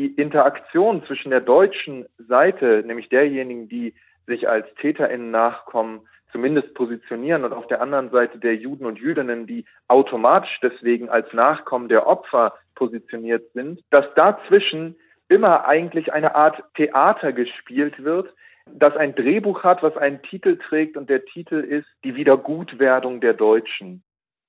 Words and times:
die 0.00 0.14
Interaktion 0.14 1.04
zwischen 1.04 1.28
der 1.28 1.42
deutschen 1.42 2.06
Seite, 2.16 2.82
nämlich 2.86 3.10
derjenigen, 3.10 3.68
die 3.68 3.92
sich 4.26 4.48
als 4.48 4.66
TäterInnen 4.76 5.30
nachkommen, 5.30 6.08
zumindest 6.32 6.72
positionieren 6.72 7.44
und 7.44 7.52
auf 7.52 7.66
der 7.66 7.82
anderen 7.82 8.10
Seite 8.10 8.38
der 8.38 8.56
Juden 8.56 8.86
und 8.86 8.98
Jüdinnen, 8.98 9.46
die 9.46 9.66
automatisch 9.88 10.58
deswegen 10.62 11.10
als 11.10 11.30
Nachkommen 11.34 11.90
der 11.90 12.06
Opfer 12.06 12.54
positioniert 12.76 13.52
sind, 13.52 13.82
dass 13.90 14.06
dazwischen 14.14 14.96
immer 15.28 15.66
eigentlich 15.68 16.14
eine 16.14 16.34
Art 16.34 16.64
Theater 16.76 17.34
gespielt 17.34 18.02
wird, 18.02 18.32
das 18.64 18.96
ein 18.96 19.14
Drehbuch 19.14 19.64
hat, 19.64 19.82
was 19.82 19.98
einen 19.98 20.22
Titel 20.22 20.56
trägt 20.56 20.96
und 20.96 21.10
der 21.10 21.26
Titel 21.26 21.56
ist 21.56 21.88
Die 22.04 22.14
Wiedergutwerdung 22.14 23.20
der 23.20 23.34
Deutschen. 23.34 24.02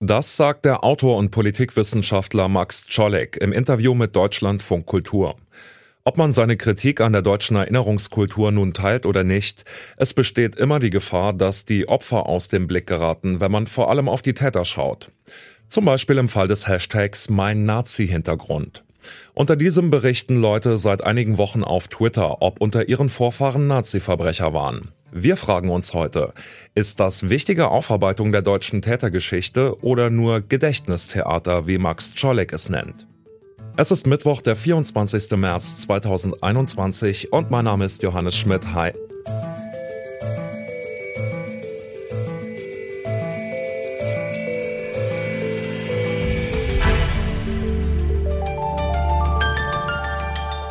Das 0.04 0.36
sagt 0.36 0.66
der 0.66 0.84
Autor 0.84 1.18
und 1.18 1.30
Politikwissenschaftler 1.30 2.48
Max 2.48 2.88
Czolek 2.88 3.38
im 3.38 3.54
Interview 3.54 3.94
mit 3.94 4.16
Deutschlandfunk 4.16 4.88
Kultur. 4.88 5.36
Ob 6.04 6.18
man 6.18 6.32
seine 6.32 6.58
Kritik 6.58 7.02
an 7.02 7.14
der 7.14 7.22
deutschen 7.22 7.56
Erinnerungskultur 7.56 8.52
nun 8.52 8.74
teilt 8.74 9.06
oder 9.06 9.24
nicht, 9.24 9.64
es 9.98 10.16
besteht 10.16 10.56
immer 10.56 10.80
die 10.80 10.90
Gefahr, 10.90 11.34
dass 11.34 11.66
die 11.66 11.88
Opfer 11.88 12.26
aus 12.26 12.48
dem 12.48 12.66
Blick 12.66 12.88
geraten, 12.88 13.42
wenn 13.42 13.52
man 13.52 13.68
vor 13.68 13.92
allem 13.92 14.10
auf 14.10 14.24
die 14.24 14.34
Täter 14.34 14.66
schaut. 14.66 15.12
Zum 15.68 15.86
Beispiel 15.86 16.18
im 16.18 16.30
Fall 16.30 16.48
des 16.48 16.68
Hashtags 16.68 17.30
Mein 17.30 17.68
Nazi-Hintergrund. 17.68 18.84
Unter 19.36 19.56
diesem 19.56 19.92
berichten 19.92 20.36
Leute 20.36 20.80
seit 20.80 21.04
einigen 21.04 21.38
Wochen 21.38 21.64
auf 21.64 21.90
Twitter, 21.90 22.42
ob 22.42 22.60
unter 22.60 22.90
ihren 22.90 23.10
Vorfahren 23.10 23.68
Nazi-Verbrecher 23.68 24.52
waren. 24.52 24.94
Wir 25.14 25.36
fragen 25.36 25.70
uns 25.70 25.94
heute, 25.94 26.34
ist 26.74 27.02
das 27.02 27.30
wichtige 27.30 27.68
Aufarbeitung 27.68 28.32
der 28.32 28.42
deutschen 28.42 28.82
Tätergeschichte 28.82 29.78
oder 29.84 30.10
nur 30.10 30.40
Gedächtnistheater, 30.40 31.68
wie 31.68 31.78
Max 31.78 32.14
Czolek 32.14 32.54
es 32.54 32.70
nennt? 32.70 33.08
Es 33.76 33.92
ist 33.92 34.08
Mittwoch, 34.08 34.42
der 34.42 34.56
24. 34.56 35.32
März 35.32 35.82
2021 35.82 37.34
und 37.34 37.52
mein 37.52 37.66
Name 37.66 37.84
ist 37.84 38.02
Johannes 38.04 38.38
Schmidt. 38.38 38.74
Hi. 38.74 38.94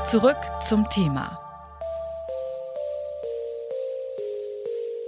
Zurück 0.06 0.38
zum 0.66 0.88
Thema. 0.88 1.49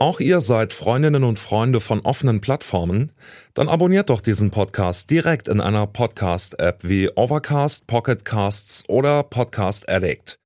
Auch 0.02 0.18
ihr 0.18 0.40
seid 0.40 0.72
Freundinnen 0.72 1.22
und 1.22 1.38
Freunde 1.38 1.78
von 1.78 2.00
offenen 2.00 2.40
Plattformen? 2.40 3.12
Dann 3.54 3.68
abonniert 3.68 4.10
doch 4.10 4.20
diesen 4.20 4.50
Podcast 4.50 5.08
direkt 5.12 5.46
in 5.46 5.60
einer 5.60 5.86
Podcast-App 5.86 6.80
wie 6.82 7.08
Overcast, 7.14 7.86
Pocketcasts 7.86 8.88
oder 8.88 9.22
Podcast 9.22 9.88
Addict. 9.88 10.40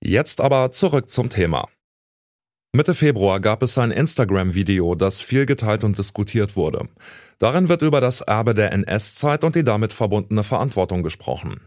Jetzt 0.00 0.40
aber 0.40 0.70
zurück 0.70 1.10
zum 1.10 1.28
Thema. 1.28 1.66
Mitte 2.72 2.94
Februar 2.94 3.40
gab 3.40 3.64
es 3.64 3.76
ein 3.78 3.90
Instagram-Video, 3.90 4.94
das 4.94 5.20
viel 5.20 5.44
geteilt 5.44 5.82
und 5.82 5.98
diskutiert 5.98 6.54
wurde. 6.54 6.86
Darin 7.40 7.68
wird 7.68 7.82
über 7.82 8.00
das 8.00 8.20
Erbe 8.20 8.54
der 8.54 8.70
NS-Zeit 8.70 9.42
und 9.42 9.56
die 9.56 9.64
damit 9.64 9.92
verbundene 9.92 10.44
Verantwortung 10.44 11.02
gesprochen. 11.02 11.60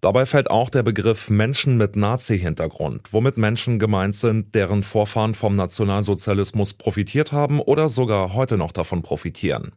Dabei 0.00 0.26
fällt 0.26 0.50
auch 0.50 0.68
der 0.68 0.82
Begriff 0.82 1.30
Menschen 1.30 1.76
mit 1.78 1.96
Nazi-Hintergrund, 1.96 3.12
womit 3.12 3.38
Menschen 3.38 3.78
gemeint 3.78 4.14
sind, 4.14 4.54
deren 4.54 4.82
Vorfahren 4.82 5.34
vom 5.34 5.56
Nationalsozialismus 5.56 6.74
profitiert 6.74 7.32
haben 7.32 7.60
oder 7.60 7.88
sogar 7.88 8.34
heute 8.34 8.56
noch 8.58 8.72
davon 8.72 9.02
profitieren. 9.02 9.72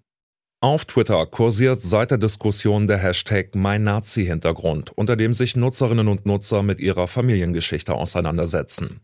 Auf 0.61 0.83
Twitter 0.83 1.25
kursiert 1.25 1.81
seit 1.81 2.11
der 2.11 2.17
Diskussion 2.17 2.85
der 2.87 2.97
Hashtag 2.97 3.55
Mein 3.55 3.85
Nazi-Hintergrund, 3.85 4.91
unter 4.91 5.15
dem 5.15 5.33
sich 5.33 5.55
Nutzerinnen 5.55 6.09
und 6.09 6.25
Nutzer 6.25 6.63
mit 6.63 6.81
ihrer 6.81 7.07
Familiengeschichte 7.07 7.95
auseinandersetzen. 7.95 8.99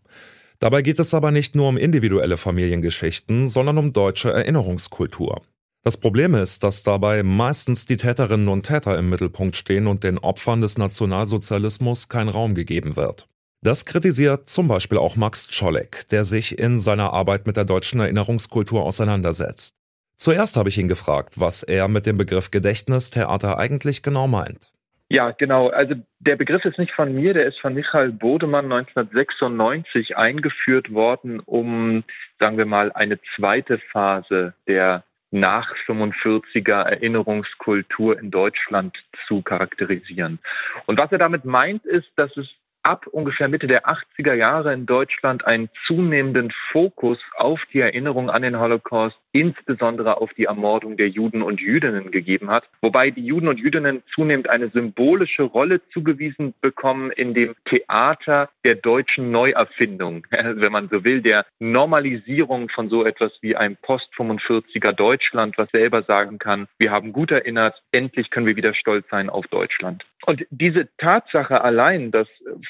Dabei 0.59 0.81
geht 0.81 0.99
es 0.99 1.13
aber 1.13 1.31
nicht 1.31 1.55
nur 1.55 1.69
um 1.69 1.77
individuelle 1.77 2.35
Familiengeschichten, 2.35 3.47
sondern 3.47 3.77
um 3.77 3.93
deutsche 3.93 4.33
Erinnerungskultur. 4.33 5.43
Das 5.85 5.99
Problem 5.99 6.33
ist, 6.33 6.63
dass 6.63 6.81
dabei 6.81 7.21
meistens 7.21 7.85
die 7.85 7.97
Täterinnen 7.97 8.47
und 8.47 8.63
Täter 8.63 8.97
im 8.97 9.07
Mittelpunkt 9.07 9.55
stehen 9.55 9.85
und 9.85 10.03
den 10.03 10.17
Opfern 10.17 10.59
des 10.59 10.79
Nationalsozialismus 10.79 12.09
kein 12.09 12.27
Raum 12.27 12.55
gegeben 12.55 12.97
wird. 12.97 13.27
Das 13.61 13.85
kritisiert 13.85 14.47
zum 14.47 14.67
Beispiel 14.67 14.97
auch 14.97 15.15
Max 15.15 15.47
Czolek, 15.47 16.07
der 16.09 16.23
sich 16.23 16.57
in 16.57 16.79
seiner 16.79 17.13
Arbeit 17.13 17.45
mit 17.45 17.55
der 17.55 17.65
deutschen 17.65 17.99
Erinnerungskultur 17.99 18.83
auseinandersetzt. 18.83 19.75
Zuerst 20.17 20.57
habe 20.57 20.69
ich 20.69 20.79
ihn 20.79 20.87
gefragt, 20.87 21.39
was 21.39 21.61
er 21.61 21.87
mit 21.87 22.07
dem 22.07 22.17
Begriff 22.17 22.49
Gedächtnistheater 22.49 23.59
eigentlich 23.59 24.01
genau 24.01 24.27
meint. 24.27 24.71
Ja, 25.09 25.31
genau. 25.37 25.69
Also 25.69 25.93
der 26.17 26.35
Begriff 26.35 26.65
ist 26.65 26.79
nicht 26.79 26.93
von 26.93 27.13
mir, 27.13 27.35
der 27.35 27.45
ist 27.45 27.59
von 27.59 27.75
Michael 27.75 28.11
Bodemann 28.11 28.71
1996 28.71 30.17
eingeführt 30.17 30.91
worden, 30.91 31.41
um, 31.41 32.03
sagen 32.39 32.57
wir 32.57 32.65
mal, 32.65 32.91
eine 32.91 33.19
zweite 33.35 33.77
Phase 33.91 34.55
der 34.67 35.03
nach 35.35 35.75
45er 35.87 36.81
Erinnerungskultur 36.83 38.17
in 38.19 38.31
Deutschland 38.31 38.97
zu 39.27 39.41
charakterisieren. 39.41 40.39
Und 40.85 40.99
was 40.99 41.11
er 41.11 41.17
damit 41.17 41.45
meint, 41.45 41.85
ist, 41.85 42.09
dass 42.15 42.35
es 42.37 42.47
ab 42.85 43.07
ungefähr 43.07 43.47
Mitte 43.47 43.67
der 43.67 43.87
80er 43.87 44.33
Jahre 44.33 44.71
in 44.73 44.85
Deutschland 44.85 45.45
einen 45.45 45.69
zunehmenden 45.87 46.53
Fokus 46.71 47.17
auf 47.35 47.59
die 47.73 47.79
Erinnerung 47.79 48.29
an 48.29 48.43
den 48.43 48.59
Holocaust, 48.59 49.17
insbesondere 49.31 50.21
auf 50.21 50.33
die 50.33 50.45
Ermordung 50.45 50.95
der 50.95 51.09
Juden 51.09 51.41
und 51.41 51.59
Jüdinnen 51.59 52.11
gegeben 52.11 52.49
hat, 52.49 52.69
wobei 52.81 53.09
die 53.09 53.25
Juden 53.25 53.47
und 53.47 53.59
Jüdinnen 53.59 54.03
zunehmend 54.13 54.49
eine 54.49 54.69
symbolische 54.69 55.43
Rolle 55.43 55.81
zugewiesen 55.89 56.53
bekommen 56.61 57.11
in 57.11 57.33
dem 57.33 57.55
Theater 57.65 58.49
der 58.63 58.75
deutschen 58.75 59.31
Neuerfindung, 59.31 60.27
wenn 60.29 60.71
man 60.71 60.87
so 60.89 61.03
will, 61.03 61.21
der 61.21 61.45
Normalisierung 61.59 62.69
von 62.69 62.89
so 62.89 63.03
etwas 63.03 63.31
wie 63.41 63.55
einem 63.55 63.77
Post-45er 63.81 64.91
Deutschland, 64.91 65.57
was 65.57 65.69
selber 65.71 66.03
sagen 66.03 66.37
kann, 66.37 66.67
wir 66.77 66.91
haben 66.91 67.13
gut 67.13 67.31
erinnert, 67.31 67.81
endlich 67.91 68.29
können 68.29 68.45
wir 68.45 68.55
wieder 68.55 68.75
stolz 68.75 69.07
sein 69.09 69.29
auf 69.29 69.47
Deutschland. 69.47 70.05
Und 70.25 70.45
diese 70.49 70.87
Tatsache 70.97 71.61
allein, 71.61 72.11
dass 72.11 72.27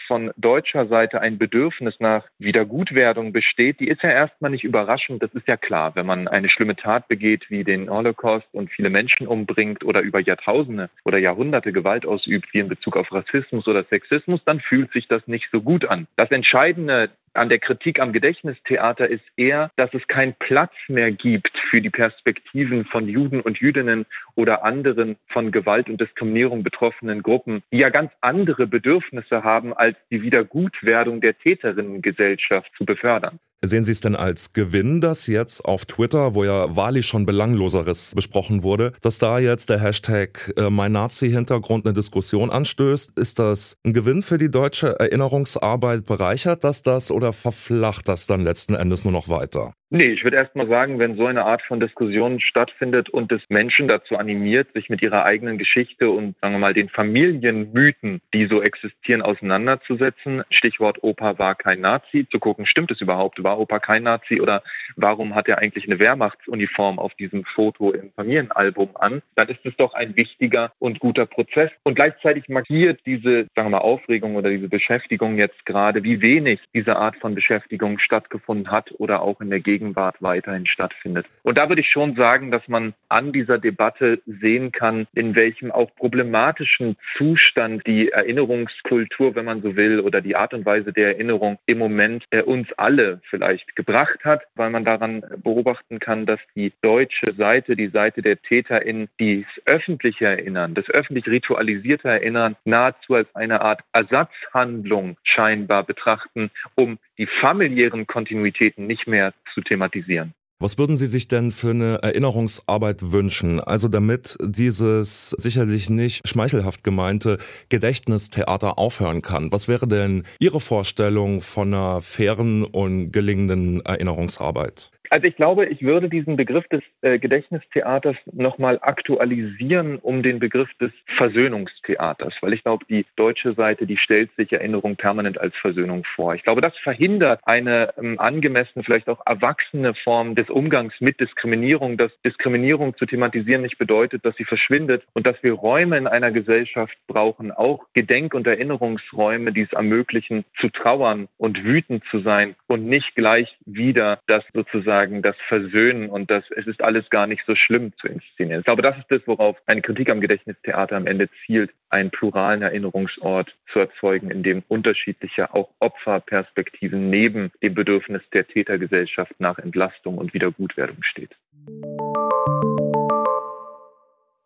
von 0.07 0.31
deutscher 0.37 0.87
Seite 0.87 1.21
ein 1.21 1.37
Bedürfnis 1.37 1.95
nach 1.99 2.25
Wiedergutwerdung 2.39 3.33
besteht, 3.33 3.79
die 3.79 3.87
ist 3.87 4.01
ja 4.03 4.09
erstmal 4.09 4.51
nicht 4.51 4.63
überraschend. 4.63 5.21
Das 5.21 5.33
ist 5.33 5.47
ja 5.47 5.57
klar, 5.57 5.95
wenn 5.95 6.05
man 6.05 6.27
eine 6.27 6.49
schlimme 6.49 6.75
Tat 6.75 7.07
begeht 7.07 7.49
wie 7.49 7.63
den 7.63 7.89
Holocaust 7.89 8.47
und 8.51 8.71
viele 8.71 8.89
Menschen 8.89 9.27
umbringt 9.27 9.83
oder 9.83 10.01
über 10.01 10.19
Jahrtausende 10.19 10.89
oder 11.03 11.17
Jahrhunderte 11.17 11.71
Gewalt 11.71 12.05
ausübt, 12.05 12.53
wie 12.53 12.59
in 12.59 12.69
Bezug 12.69 12.97
auf 12.97 13.11
Rassismus 13.11 13.67
oder 13.67 13.83
Sexismus, 13.83 14.41
dann 14.45 14.59
fühlt 14.59 14.91
sich 14.91 15.07
das 15.07 15.27
nicht 15.27 15.49
so 15.51 15.61
gut 15.61 15.85
an. 15.85 16.07
Das 16.15 16.31
Entscheidende 16.31 17.09
an 17.35 17.49
der 17.49 17.59
Kritik 17.59 17.99
am 17.99 18.13
Gedächtnistheater 18.13 19.09
ist 19.09 19.23
eher, 19.35 19.69
dass 19.75 19.93
es 19.93 20.07
keinen 20.07 20.35
Platz 20.39 20.73
mehr 20.87 21.11
gibt 21.11 21.51
für 21.69 21.81
die 21.81 21.89
Perspektiven 21.89 22.85
von 22.85 23.07
Juden 23.07 23.41
und 23.41 23.59
Jüdinnen 23.59 24.05
oder 24.35 24.63
anderen 24.63 25.17
von 25.27 25.51
Gewalt 25.51 25.89
und 25.89 25.99
Diskriminierung 25.99 26.63
betroffenen 26.63 27.23
Gruppen, 27.23 27.63
die 27.71 27.79
ja 27.79 27.89
ganz 27.89 28.11
andere 28.21 28.67
Bedürfnisse 28.67 29.43
haben, 29.43 29.73
als 29.73 29.97
die 30.11 30.21
Wiedergutwerdung 30.21 31.21
der 31.21 31.37
Täterinnengesellschaft 31.37 32.71
zu 32.77 32.85
befördern. 32.85 33.39
Sehen 33.63 33.83
Sie 33.83 33.91
es 33.91 34.01
denn 34.01 34.15
als 34.15 34.53
Gewinn, 34.53 35.01
dass 35.01 35.27
jetzt 35.27 35.65
auf 35.65 35.85
Twitter, 35.85 36.35
wo 36.35 36.43
ja 36.43 36.75
wahrlich 36.75 37.05
schon 37.05 37.25
Belangloseres 37.25 38.13
besprochen 38.15 38.63
wurde, 38.63 38.93
dass 39.01 39.17
da 39.17 39.39
jetzt 39.39 39.69
der 39.69 39.79
Hashtag 39.79 40.53
äh, 40.57 40.69
Mein 40.69 40.91
Nazi-Hintergrund 40.91 41.85
eine 41.85 41.93
Diskussion 41.93 42.51
anstößt? 42.51 43.17
Ist 43.17 43.39
das 43.39 43.77
ein 43.83 43.93
Gewinn 43.93 44.21
für 44.21 44.37
die 44.37 44.51
deutsche 44.51 44.99
Erinnerungsarbeit? 44.99 46.05
Bereichert 46.05 46.63
das 46.63 46.83
das 46.83 47.11
oder 47.11 47.33
verflacht 47.33 48.07
das 48.07 48.27
dann 48.27 48.41
letzten 48.41 48.75
Endes 48.75 49.03
nur 49.03 49.13
noch 49.13 49.29
weiter? 49.29 49.73
Nee, 49.91 50.07
ich 50.07 50.23
würde 50.23 50.37
erst 50.37 50.55
mal 50.55 50.67
sagen, 50.67 50.97
wenn 50.97 51.15
so 51.15 51.27
eine 51.27 51.45
Art 51.45 51.61
von 51.61 51.79
Diskussion 51.79 52.39
stattfindet 52.39 53.07
und 53.09 53.31
es 53.31 53.41
Menschen 53.49 53.87
dazu 53.87 54.17
animiert, 54.17 54.73
sich 54.73 54.89
mit 54.89 55.03
ihrer 55.03 55.25
eigenen 55.25 55.59
Geschichte 55.59 56.09
und 56.09 56.35
sagen 56.41 56.55
wir 56.55 56.59
mal 56.59 56.73
den 56.73 56.89
Familienmythen, 56.89 58.19
die 58.33 58.47
so 58.47 58.63
existieren, 58.63 59.21
auseinanderzusetzen, 59.21 60.43
Stichwort 60.49 61.03
Opa 61.03 61.37
war 61.37 61.53
kein 61.53 61.81
Nazi, 61.81 62.27
zu 62.31 62.39
gucken, 62.39 62.65
stimmt 62.65 62.89
es 62.89 62.99
überhaupt, 62.99 63.43
war 63.43 63.59
Opa 63.59 63.77
kein 63.77 64.01
Nazi 64.01 64.41
oder 64.41 64.63
warum 64.95 65.35
hat 65.35 65.47
er 65.47 65.59
eigentlich 65.59 65.85
eine 65.85 65.99
Wehrmachtsuniform 65.99 66.99
auf 66.99 67.13
diesem 67.15 67.43
Foto 67.45 67.91
im 67.91 68.11
Familienalbum 68.13 68.89
an, 68.95 69.21
dann 69.35 69.49
ist 69.49 69.65
es 69.65 69.75
doch 69.77 69.93
ein 69.93 70.15
wichtiger 70.15 70.71
und 70.79 70.99
guter 70.99 71.25
Prozess. 71.25 71.71
Und 71.83 71.95
gleichzeitig 71.95 72.47
markiert 72.49 73.01
diese, 73.05 73.47
sagen 73.55 73.67
wir 73.67 73.69
mal, 73.69 73.77
Aufregung 73.79 74.35
oder 74.35 74.49
diese 74.49 74.69
Beschäftigung 74.69 75.37
jetzt 75.37 75.65
gerade, 75.65 76.03
wie 76.03 76.21
wenig 76.21 76.59
diese 76.73 76.95
Art 76.95 77.15
von 77.17 77.35
Beschäftigung 77.35 77.99
stattgefunden 77.99 78.71
hat 78.71 78.91
oder 78.97 79.21
auch 79.21 79.41
in 79.41 79.49
der 79.49 79.59
Gegenwart 79.59 80.15
weiterhin 80.21 80.65
stattfindet. 80.65 81.25
Und 81.43 81.57
da 81.57 81.69
würde 81.69 81.81
ich 81.81 81.89
schon 81.89 82.15
sagen, 82.15 82.51
dass 82.51 82.67
man 82.67 82.93
an 83.09 83.33
dieser 83.33 83.57
Debatte 83.57 84.21
sehen 84.25 84.71
kann, 84.71 85.07
in 85.13 85.35
welchem 85.35 85.71
auch 85.71 85.93
problematischen 85.95 86.97
Zustand 87.17 87.85
die 87.85 88.09
Erinnerungskultur, 88.09 89.35
wenn 89.35 89.45
man 89.45 89.61
so 89.61 89.75
will, 89.75 89.99
oder 89.99 90.21
die 90.21 90.35
Art 90.35 90.53
und 90.53 90.65
Weise 90.65 90.93
der 90.93 91.15
Erinnerung 91.15 91.57
im 91.65 91.77
Moment 91.77 92.23
äh, 92.29 92.41
uns 92.41 92.67
alle 92.77 93.21
vielleicht 93.29 93.75
gebracht 93.75 94.23
hat, 94.23 94.43
weil 94.55 94.69
man 94.69 94.84
daran 94.85 95.23
beobachten 95.43 95.99
kann, 95.99 96.25
dass 96.25 96.39
die 96.55 96.71
deutsche 96.81 97.33
Seite, 97.33 97.75
die 97.75 97.89
Seite 97.89 98.21
der 98.21 98.41
TäterInnen, 98.41 99.09
das 99.19 99.45
öffentliche 99.65 100.25
Erinnern, 100.25 100.73
das 100.73 100.89
öffentlich 100.89 101.27
ritualisierte 101.27 102.07
Erinnern 102.07 102.55
nahezu 102.63 103.15
als 103.15 103.33
eine 103.35 103.61
Art 103.61 103.81
Ersatzhandlung 103.91 105.17
scheinbar 105.23 105.83
betrachten, 105.83 106.51
um 106.75 106.97
die 107.17 107.27
familiären 107.27 108.07
Kontinuitäten 108.07 108.87
nicht 108.87 109.07
mehr 109.07 109.33
zu 109.53 109.61
thematisieren. 109.61 110.33
Was 110.57 110.77
würden 110.77 110.95
Sie 110.95 111.07
sich 111.07 111.27
denn 111.27 111.51
für 111.51 111.71
eine 111.71 111.99
Erinnerungsarbeit 112.01 113.11
wünschen? 113.11 113.59
Also 113.59 113.89
damit 113.89 114.37
dieses 114.41 115.31
sicherlich 115.31 115.89
nicht 115.89 116.25
schmeichelhaft 116.25 116.81
gemeinte 116.81 117.39
Gedächtnistheater 117.67 118.79
aufhören 118.79 119.21
kann. 119.21 119.51
Was 119.51 119.67
wäre 119.67 119.85
denn 119.85 120.23
Ihre 120.39 120.61
Vorstellung 120.61 121.41
von 121.41 121.73
einer 121.73 121.99
fairen 121.99 122.63
und 122.63 123.11
gelingenden 123.11 123.81
Erinnerungsarbeit? 123.81 124.91
Also 125.09 125.27
ich 125.27 125.35
glaube, 125.35 125.65
ich 125.65 125.81
würde 125.81 126.09
diesen 126.09 126.35
Begriff 126.35 126.67
des 126.67 126.81
äh, 127.01 127.19
Gedächtnistheaters 127.19 128.15
nochmal 128.31 128.79
aktualisieren 128.81 129.97
um 129.97 130.23
den 130.23 130.39
Begriff 130.39 130.69
des 130.79 130.91
Versöhnungstheaters, 131.17 132.33
weil 132.41 132.53
ich 132.53 132.63
glaube, 132.63 132.85
die 132.89 133.05
deutsche 133.15 133.53
Seite, 133.53 133.85
die 133.85 133.97
stellt 133.97 134.35
sich 134.35 134.51
Erinnerung 134.51 134.95
permanent 134.95 135.39
als 135.39 135.55
Versöhnung 135.55 136.03
vor. 136.15 136.35
Ich 136.35 136.43
glaube, 136.43 136.61
das 136.61 136.75
verhindert 136.77 137.41
eine 137.43 137.93
ähm, 137.97 138.19
angemessene, 138.19 138.83
vielleicht 138.83 139.09
auch 139.09 139.21
erwachsene 139.25 139.93
Form 139.93 140.35
des 140.35 140.49
Umgangs 140.49 140.93
mit 140.99 141.19
Diskriminierung, 141.19 141.97
dass 141.97 142.11
Diskriminierung 142.23 142.95
zu 142.97 143.05
thematisieren 143.05 143.61
nicht 143.61 143.77
bedeutet, 143.77 144.25
dass 144.25 144.35
sie 144.35 144.45
verschwindet 144.45 145.03
und 145.13 145.27
dass 145.27 145.41
wir 145.43 145.53
Räume 145.53 145.97
in 145.97 146.07
einer 146.07 146.31
Gesellschaft 146.31 146.97
brauchen, 147.07 147.51
auch 147.51 147.85
Gedenk- 147.93 148.33
und 148.33 148.47
Erinnerungsräume, 148.47 149.51
die 149.51 149.61
es 149.61 149.73
ermöglichen, 149.73 150.45
zu 150.59 150.69
trauern 150.69 151.27
und 151.37 151.63
wütend 151.63 152.03
zu 152.11 152.19
sein 152.19 152.55
und 152.67 152.85
nicht 152.85 153.15
gleich 153.15 153.55
wieder 153.65 154.19
das 154.27 154.43
sozusagen 154.53 154.94
sozusagen 154.95 155.21
das 155.21 155.35
Versöhnen 155.47 156.09
und 156.09 156.31
das 156.31 156.43
es 156.55 156.67
ist 156.67 156.81
alles 156.81 157.09
gar 157.09 157.27
nicht 157.27 157.43
so 157.45 157.55
schlimm 157.55 157.91
zu 157.99 158.07
inszenieren. 158.07 158.59
Ich 158.59 158.65
glaube, 158.65 158.81
das 158.81 158.97
ist 158.97 159.07
das, 159.09 159.21
worauf 159.25 159.57
eine 159.65 159.81
Kritik 159.81 160.09
am 160.09 160.21
Gedächtnistheater 160.21 160.95
am 160.95 161.07
Ende 161.07 161.29
zielt, 161.45 161.71
einen 161.89 162.11
pluralen 162.11 162.61
Erinnerungsort 162.61 163.53
zu 163.71 163.79
erzeugen, 163.79 164.31
in 164.31 164.43
dem 164.43 164.63
unterschiedliche 164.67 165.53
auch 165.53 165.69
Opferperspektiven 165.79 167.09
neben 167.09 167.51
dem 167.61 167.73
Bedürfnis 167.73 168.21
der 168.33 168.47
Tätergesellschaft 168.47 169.33
nach 169.39 169.59
Entlastung 169.59 170.17
und 170.17 170.33
Wiedergutwerdung 170.33 170.97
steht. 171.01 171.35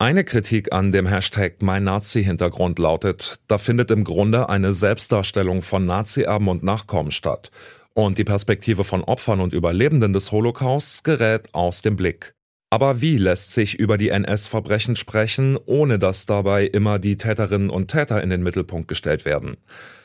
Eine 0.02 0.24
Kritik 0.24 0.74
an 0.74 0.94
dem 0.94 1.08
Hashtag 1.08 1.62
Mein 1.62 1.84
Nazi-Hintergrund 1.84 2.80
lautet, 2.80 3.40
da 3.48 3.58
findet 3.58 3.92
im 3.92 4.06
Grunde 4.06 4.50
eine 4.50 4.72
Selbstdarstellung 4.72 5.62
von 5.62 5.86
Nazi-Erben 5.86 6.48
und 6.48 6.64
Nachkommen 6.64 7.12
statt 7.12 7.52
und 7.94 8.18
die 8.18 8.24
Perspektive 8.24 8.84
von 8.84 9.04
Opfern 9.04 9.40
und 9.40 9.54
Überlebenden 9.54 10.14
des 10.14 10.32
Holocausts 10.32 11.04
gerät 11.04 11.54
aus 11.54 11.82
dem 11.82 11.96
Blick. 11.96 12.34
Aber 12.72 13.02
wie 13.02 13.18
lässt 13.18 13.54
sich 13.54 13.80
über 13.80 13.98
die 13.98 14.10
NS-Verbrechen 14.10 14.96
sprechen, 14.96 15.58
ohne 15.66 15.98
dass 15.98 16.28
dabei 16.28 16.66
immer 16.66 17.00
die 17.00 17.18
Täterinnen 17.18 17.70
und 17.70 17.90
Täter 17.90 18.22
in 18.22 18.30
den 18.30 18.44
Mittelpunkt 18.44 18.88
gestellt 18.88 19.26
werden? 19.26 19.58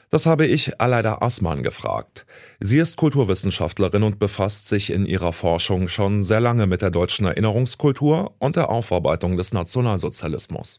Das 0.09 0.27
habe 0.27 0.47
ich 0.47 0.81
Aleida 0.81 1.19
Assmann 1.21 1.63
gefragt. 1.63 2.25
Sie 2.61 2.79
ist 2.79 2.97
Kulturwissenschaftlerin 2.97 4.03
und 4.03 4.19
befasst 4.19 4.69
sich 4.69 4.91
in 4.91 5.07
ihrer 5.07 5.33
Forschung 5.33 5.89
schon 5.89 6.23
sehr 6.23 6.41
lange 6.41 6.67
mit 6.67 6.83
der 6.83 6.91
deutschen 6.91 7.27
Erinnerungskultur 7.27 8.35
und 8.39 8.57
der 8.57 8.71
Aufarbeitung 8.71 9.37
des 9.37 9.53
Nationalsozialismus. 9.53 10.79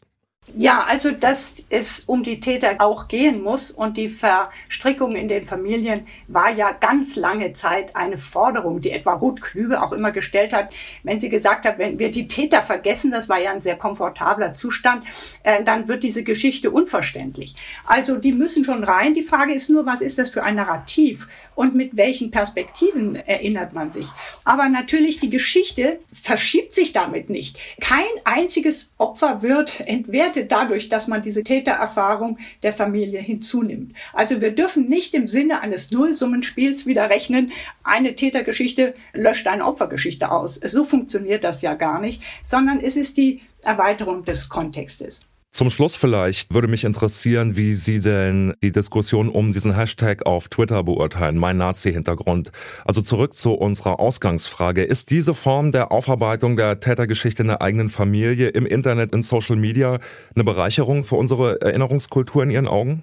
Ja, 0.54 0.84
also 0.84 1.10
dass 1.10 1.56
es 1.70 2.04
um 2.04 2.22
die 2.22 2.38
Täter 2.38 2.76
auch 2.78 3.08
gehen 3.08 3.42
muss 3.42 3.72
und 3.72 3.96
die 3.96 4.08
Verstrickung 4.08 5.16
in 5.16 5.28
den 5.28 5.44
Familien 5.44 6.06
war 6.28 6.50
ja 6.50 6.70
ganz 6.70 7.16
lange 7.16 7.52
Zeit 7.52 7.96
eine 7.96 8.16
Forderung, 8.16 8.80
die 8.80 8.92
etwa 8.92 9.14
Ruth 9.14 9.42
Klüge 9.42 9.82
auch 9.82 9.92
immer 9.92 10.12
gestellt 10.12 10.52
hat, 10.52 10.72
wenn 11.02 11.18
sie 11.18 11.30
gesagt 11.30 11.64
hat, 11.64 11.78
wenn 11.78 11.98
wir 11.98 12.12
die 12.12 12.28
Täter 12.28 12.62
vergessen, 12.62 13.10
das 13.10 13.28
war 13.28 13.40
ja 13.40 13.50
ein 13.50 13.60
sehr 13.60 13.76
komfortabler 13.76 14.54
Zustand, 14.54 15.04
äh, 15.42 15.64
dann 15.64 15.88
wird 15.88 16.04
diese 16.04 16.22
Geschichte 16.22 16.70
unverständlich. 16.70 17.56
Also 17.84 18.16
die 18.16 18.32
müssen 18.32 18.62
schon 18.62 18.84
rein. 18.84 19.14
Die 19.14 19.22
Frage 19.22 19.52
ist 19.52 19.68
nur, 19.68 19.84
was 19.84 20.00
ist 20.00 20.18
das 20.18 20.30
für 20.30 20.44
ein 20.44 20.54
Narrativ 20.54 21.26
und 21.56 21.74
mit 21.74 21.96
welchen 21.96 22.30
Perspektiven 22.30 23.16
erinnert 23.16 23.72
man 23.72 23.90
sich. 23.90 24.06
Aber 24.44 24.68
natürlich, 24.68 25.18
die 25.18 25.30
Geschichte 25.30 25.98
verschiebt 26.12 26.74
sich 26.74 26.92
damit 26.92 27.28
nicht. 27.28 27.58
Kein 27.80 28.04
einziges 28.24 28.92
Opfer 28.98 29.42
wird 29.42 29.80
entwertet 29.80 30.52
dadurch, 30.52 30.88
dass 30.88 31.08
man 31.08 31.22
diese 31.22 31.42
Tätererfahrung 31.42 32.38
der 32.62 32.72
Familie 32.72 33.20
hinzunimmt. 33.20 33.94
Also 34.12 34.40
wir 34.40 34.52
dürfen 34.54 34.88
nicht 34.88 35.14
im 35.14 35.26
Sinne 35.26 35.60
eines 35.62 35.90
Nullsummenspiels 35.90 36.86
wieder 36.86 37.10
rechnen, 37.10 37.50
eine 37.82 38.14
Tätergeschichte 38.14 38.94
löscht 39.14 39.48
eine 39.48 39.64
Opfergeschichte 39.64 40.30
aus. 40.30 40.56
So 40.56 40.84
funktioniert 40.84 41.42
das 41.42 41.62
ja 41.62 41.74
gar 41.74 42.00
nicht, 42.00 42.22
sondern 42.44 42.80
es 42.80 42.96
ist 42.96 43.16
die 43.16 43.40
Erweiterung 43.64 44.24
des 44.24 44.48
Kontextes. 44.48 45.26
Zum 45.56 45.70
Schluss 45.70 45.96
vielleicht 45.96 46.52
würde 46.52 46.68
mich 46.68 46.84
interessieren, 46.84 47.56
wie 47.56 47.72
Sie 47.72 48.00
denn 48.00 48.52
die 48.62 48.72
Diskussion 48.72 49.30
um 49.30 49.52
diesen 49.52 49.74
Hashtag 49.74 50.26
auf 50.26 50.48
Twitter 50.48 50.84
beurteilen, 50.84 51.38
mein 51.38 51.56
Nazi-Hintergrund. 51.56 52.52
Also 52.84 53.00
zurück 53.00 53.32
zu 53.32 53.54
unserer 53.54 53.98
Ausgangsfrage. 53.98 54.84
Ist 54.84 55.10
diese 55.10 55.32
Form 55.32 55.72
der 55.72 55.92
Aufarbeitung 55.92 56.58
der 56.58 56.78
Tätergeschichte 56.78 57.40
in 57.40 57.48
der 57.48 57.62
eigenen 57.62 57.88
Familie 57.88 58.48
im 58.48 58.66
Internet, 58.66 59.14
in 59.14 59.22
Social 59.22 59.56
Media 59.56 59.98
eine 60.34 60.44
Bereicherung 60.44 61.04
für 61.04 61.14
unsere 61.14 61.58
Erinnerungskultur 61.62 62.42
in 62.42 62.50
Ihren 62.50 62.68
Augen? 62.68 63.02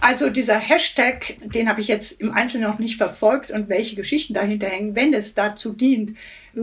Also 0.00 0.28
dieser 0.28 0.58
Hashtag, 0.58 1.38
den 1.42 1.70
habe 1.70 1.80
ich 1.80 1.88
jetzt 1.88 2.20
im 2.20 2.32
Einzelnen 2.32 2.68
noch 2.68 2.78
nicht 2.78 2.98
verfolgt 2.98 3.50
und 3.50 3.70
welche 3.70 3.96
Geschichten 3.96 4.34
dahinter 4.34 4.66
hängen, 4.66 4.94
wenn 4.94 5.14
es 5.14 5.32
dazu 5.32 5.72
dient, 5.72 6.16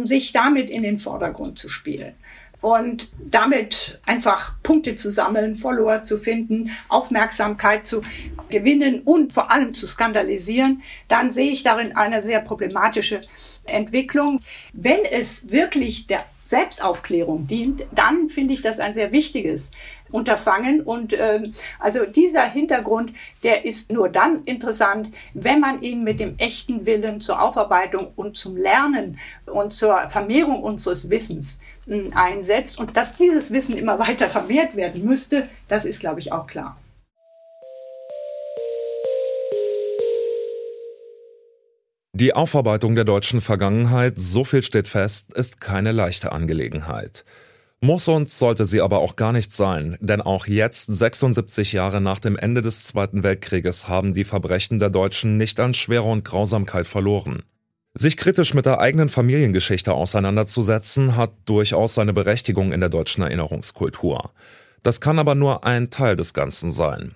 sich 0.03 0.33
damit 0.33 0.69
in 0.69 0.83
den 0.83 0.97
Vordergrund 0.97 1.57
zu 1.57 1.67
spielen 1.67 2.13
und 2.61 3.11
damit 3.19 3.99
einfach 4.05 4.53
Punkte 4.61 4.95
zu 4.95 5.11
sammeln, 5.11 5.55
Follower 5.55 6.03
zu 6.03 6.17
finden, 6.17 6.69
Aufmerksamkeit 6.89 7.85
zu 7.85 8.01
gewinnen 8.49 9.01
und 9.01 9.33
vor 9.33 9.51
allem 9.51 9.73
zu 9.73 9.87
skandalisieren, 9.87 10.83
dann 11.07 11.31
sehe 11.31 11.51
ich 11.51 11.63
darin 11.63 11.95
eine 11.95 12.21
sehr 12.21 12.39
problematische 12.39 13.21
Entwicklung. 13.65 14.39
Wenn 14.73 15.03
es 15.09 15.51
wirklich 15.51 16.07
der 16.07 16.23
Selbstaufklärung 16.45 17.47
dient, 17.47 17.83
dann 17.93 18.29
finde 18.29 18.53
ich 18.53 18.61
das 18.61 18.79
ein 18.79 18.93
sehr 18.93 19.11
wichtiges 19.11 19.71
Unterfangen. 20.11 20.81
Und 20.81 21.13
äh, 21.13 21.49
also 21.79 22.05
dieser 22.05 22.43
Hintergrund, 22.43 23.13
der 23.43 23.65
ist 23.65 23.91
nur 23.91 24.09
dann 24.09 24.43
interessant, 24.45 25.13
wenn 25.33 25.59
man 25.59 25.81
ihn 25.81 26.03
mit 26.03 26.19
dem 26.19 26.37
echten 26.37 26.85
Willen 26.85 27.21
zur 27.21 27.41
Aufarbeitung 27.41 28.11
und 28.15 28.37
zum 28.37 28.57
Lernen 28.57 29.19
und 29.45 29.73
zur 29.73 30.09
Vermehrung 30.09 30.61
unseres 30.63 31.09
Wissens 31.09 31.59
einsetzt 32.13 32.79
und 32.79 32.95
dass 32.95 33.17
dieses 33.17 33.51
Wissen 33.51 33.77
immer 33.77 33.99
weiter 33.99 34.27
vermehrt 34.29 34.75
werden 34.75 35.03
müsste, 35.03 35.49
das 35.67 35.85
ist, 35.85 35.99
glaube 35.99 36.19
ich, 36.19 36.31
auch 36.31 36.47
klar. 36.47 36.77
Die 42.13 42.35
Aufarbeitung 42.35 42.93
der 42.93 43.03
deutschen 43.05 43.41
Vergangenheit, 43.41 44.17
so 44.17 44.43
viel 44.43 44.63
steht 44.63 44.87
fest, 44.87 45.33
ist 45.33 45.59
keine 45.61 45.91
leichte 45.91 46.31
Angelegenheit. 46.31 47.25
Muss 47.83 48.07
uns 48.07 48.37
sollte 48.37 48.67
sie 48.67 48.79
aber 48.79 48.99
auch 48.99 49.15
gar 49.15 49.33
nicht 49.33 49.51
sein, 49.51 49.97
denn 50.01 50.21
auch 50.21 50.45
jetzt, 50.45 50.85
76 50.85 51.73
Jahre 51.73 51.99
nach 51.99 52.19
dem 52.19 52.37
Ende 52.37 52.61
des 52.61 52.83
Zweiten 52.83 53.23
Weltkrieges, 53.23 53.89
haben 53.89 54.13
die 54.13 54.23
Verbrechen 54.23 54.77
der 54.77 54.91
Deutschen 54.91 55.37
nicht 55.37 55.59
an 55.59 55.73
Schwere 55.73 56.03
und 56.03 56.23
Grausamkeit 56.23 56.85
verloren. 56.85 57.41
Sich 57.95 58.17
kritisch 58.17 58.53
mit 58.53 58.67
der 58.67 58.79
eigenen 58.79 59.09
Familiengeschichte 59.09 59.95
auseinanderzusetzen, 59.95 61.15
hat 61.15 61.31
durchaus 61.45 61.95
seine 61.95 62.13
Berechtigung 62.13 62.71
in 62.71 62.81
der 62.81 62.89
deutschen 62.89 63.23
Erinnerungskultur. 63.23 64.29
Das 64.83 65.01
kann 65.01 65.17
aber 65.17 65.33
nur 65.33 65.65
ein 65.65 65.89
Teil 65.89 66.15
des 66.15 66.35
Ganzen 66.35 66.69
sein. 66.69 67.15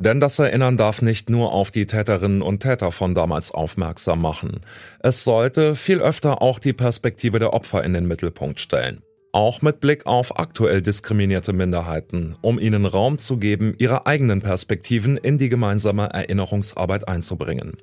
Denn 0.00 0.18
das 0.18 0.40
Erinnern 0.40 0.76
darf 0.76 1.00
nicht 1.00 1.30
nur 1.30 1.52
auf 1.52 1.70
die 1.70 1.86
Täterinnen 1.86 2.42
und 2.42 2.58
Täter 2.58 2.90
von 2.90 3.14
damals 3.14 3.52
aufmerksam 3.52 4.20
machen. 4.20 4.62
Es 4.98 5.22
sollte 5.22 5.76
viel 5.76 6.00
öfter 6.00 6.42
auch 6.42 6.58
die 6.58 6.72
Perspektive 6.72 7.38
der 7.38 7.52
Opfer 7.52 7.84
in 7.84 7.92
den 7.92 8.08
Mittelpunkt 8.08 8.58
stellen. 8.58 9.02
Auch 9.34 9.62
mit 9.62 9.80
Blick 9.80 10.04
auf 10.04 10.38
aktuell 10.38 10.82
diskriminierte 10.82 11.54
Minderheiten, 11.54 12.36
um 12.42 12.58
ihnen 12.58 12.84
Raum 12.84 13.16
zu 13.16 13.38
geben, 13.38 13.74
ihre 13.78 14.06
eigenen 14.06 14.42
Perspektiven 14.42 15.16
in 15.16 15.38
die 15.38 15.48
gemeinsame 15.48 16.10
Erinnerungsarbeit 16.12 17.08
einzubringen. 17.08 17.78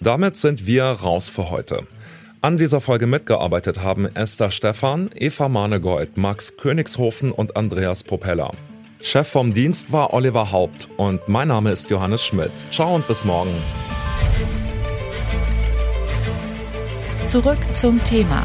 Damit 0.00 0.36
sind 0.36 0.66
wir 0.66 0.84
raus 0.84 1.30
für 1.30 1.48
heute. 1.48 1.86
An 2.42 2.58
dieser 2.58 2.82
Folge 2.82 3.06
mitgearbeitet 3.06 3.82
haben 3.82 4.04
Esther 4.14 4.50
Stephan, 4.50 5.08
Eva 5.14 5.48
Manegold, 5.48 6.18
Max 6.18 6.58
Königshofen 6.58 7.32
und 7.32 7.56
Andreas 7.56 8.02
Propeller. 8.02 8.50
Chef 9.00 9.28
vom 9.28 9.54
Dienst 9.54 9.90
war 9.90 10.12
Oliver 10.12 10.52
Haupt 10.52 10.86
und 10.98 11.26
mein 11.28 11.48
Name 11.48 11.72
ist 11.72 11.88
Johannes 11.88 12.26
Schmidt. 12.26 12.52
Ciao 12.70 12.94
und 12.94 13.08
bis 13.08 13.24
morgen. 13.24 13.54
Zurück 17.26 17.58
zum 17.74 18.04
Thema 18.04 18.44